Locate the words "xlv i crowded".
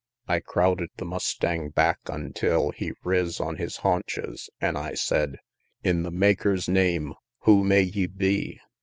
0.27-0.89